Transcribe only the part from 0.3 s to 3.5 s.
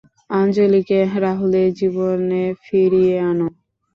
আঞ্জলীকে রাহুলের জীবনে ফিরিয়ে আনো।